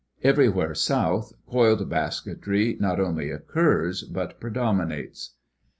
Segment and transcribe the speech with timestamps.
[0.23, 5.35] Everywhere south coiled basketry not only occurs but predominates.